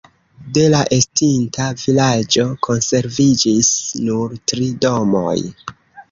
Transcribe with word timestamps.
De 0.57 0.61
la 0.69 0.77
estinta 0.95 1.65
vilaĝo 1.81 2.45
konserviĝis 2.67 3.69
nur 4.07 4.33
tri 4.53 4.71
domoj. 4.87 5.37